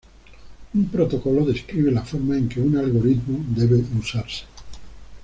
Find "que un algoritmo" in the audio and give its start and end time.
2.49-3.37